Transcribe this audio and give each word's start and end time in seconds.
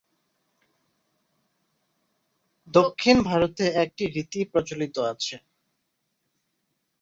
দক্ষিণ 2.73 3.17
ভারতে 3.23 3.65
একটি 3.83 4.03
রীতি 4.07 4.41
প্রচলিত 4.51 4.95
আছে। 5.11 5.35